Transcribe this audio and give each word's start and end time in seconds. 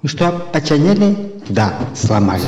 Ну 0.00 0.08
что, 0.08 0.30
починили? 0.52 1.32
Да, 1.48 1.74
сломали. 1.92 2.44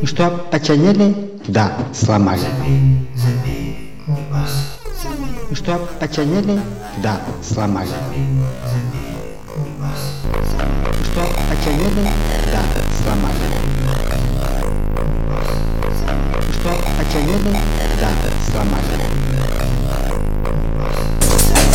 Ну 0.00 0.06
что, 0.06 0.30
починили? 0.50 1.14
Да, 1.48 1.72
сломали. 1.92 2.40
Ну 5.50 5.54
что, 5.54 5.78
починили? 6.00 6.60
Да, 7.02 7.20
сломали. 7.42 7.90
Ну 9.82 11.04
что, 11.04 11.22
починили? 11.50 12.08
Да, 12.50 12.62
сломали. 13.02 13.48
Ну 16.46 16.52
что, 16.54 16.70
починили? 16.98 17.52
Да, 18.00 18.10
сломали. 18.50 18.96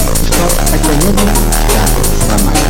Ну 0.10 0.26
что, 0.26 0.46
починили? 0.72 1.26
Да, 1.76 1.84
сломали. 2.26 2.63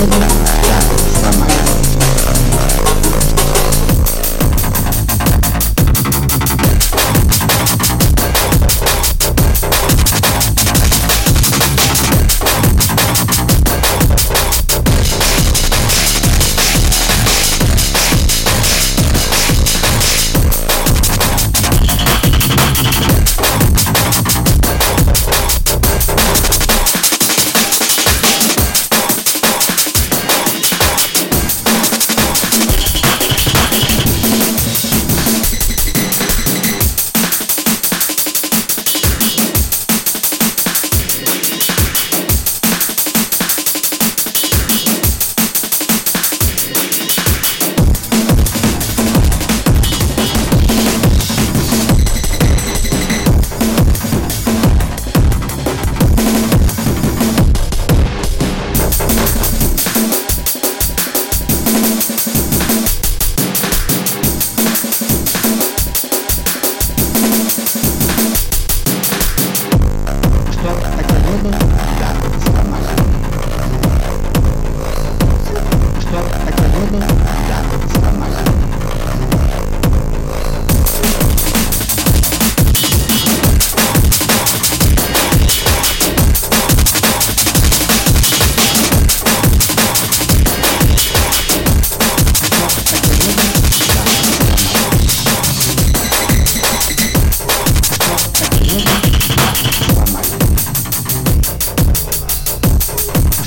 Mm-hmm. 0.00 0.29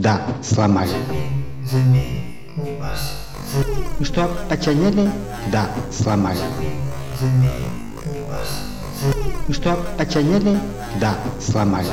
Да, 0.00 0.22
сломали. 0.42 0.96
Что, 4.02 4.30
починили? 4.48 5.10
Да, 5.52 5.68
сломали. 5.92 6.38
Что, 9.50 9.76
починили? 9.98 10.58
Да, 10.98 11.18
сломали. 11.38 11.88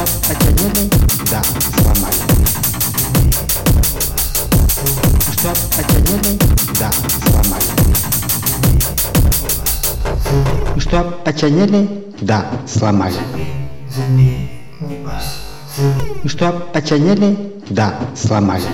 Что, 0.00 0.06
починили? 0.28 0.90
Да, 1.30 1.42
сломали. 1.76 2.14
Что, 5.30 5.52
починили? 5.76 6.38
Да, 6.78 6.90
сломали. 7.26 7.64
Что, 10.80 11.04
починили? 11.22 12.04
Да, 12.22 12.46
сломали. 12.66 13.16
Что, 16.24 16.52
починили? 16.72 17.36
Да, 17.68 17.94
сломали. 18.16 18.64